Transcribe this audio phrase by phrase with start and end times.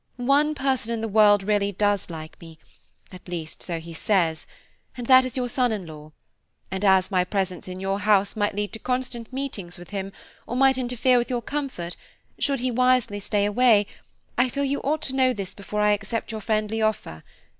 [0.17, 2.57] One person in the world really does like me,
[3.11, 4.47] at least, so he says,
[4.97, 6.11] and that is your son in law;
[6.71, 10.11] and as my presence in your house might lead to constant meetings with him,
[10.47, 11.95] or might interfere with your comfort,
[12.39, 13.85] should he wisely stay away,
[14.39, 17.23] I feel you ought to know this before I accept your friendly offer.